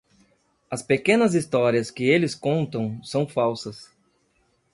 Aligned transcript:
As 0.71 0.81
pequenas 0.81 1.35
histórias 1.35 1.91
que 1.91 2.05
eles 2.05 2.33
contam 2.33 2.99
são 3.03 3.27
falsas. 3.27 3.95